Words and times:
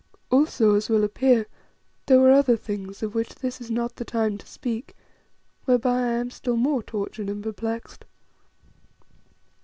Also, 0.31 0.73
as 0.73 0.89
will 0.89 1.03
appear, 1.03 1.45
there 2.07 2.19
were 2.19 2.31
other 2.31 2.57
things 2.57 3.03
of 3.03 3.13
which 3.13 3.35
this 3.35 3.61
is 3.61 3.69
not 3.69 3.97
the 3.97 4.03
time 4.03 4.35
to 4.39 4.47
speak, 4.47 4.95
whereby 5.65 5.99
I 5.99 6.11
am 6.13 6.31
still 6.31 6.55
more 6.57 6.81
tortured 6.81 7.29
and 7.29 7.43
perplexed. 7.43 8.05